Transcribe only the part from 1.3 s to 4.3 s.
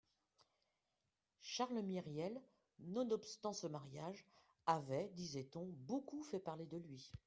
Charles Myriel, nonobstant ce mariage,